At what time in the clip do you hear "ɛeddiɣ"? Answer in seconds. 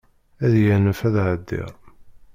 1.25-1.69